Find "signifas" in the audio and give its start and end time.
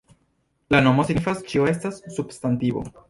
1.09-1.43